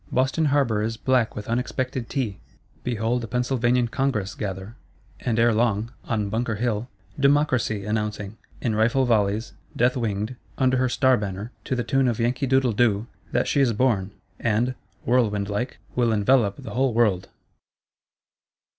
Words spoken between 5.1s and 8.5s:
and ere long, on Bunker Hill, DEMOCRACY announcing,